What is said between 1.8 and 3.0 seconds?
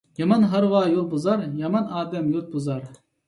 ئادەم يۇرت بۇزار.